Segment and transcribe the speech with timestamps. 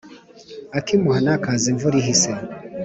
[0.77, 2.31] Ako imuhana kaza imvura ihise.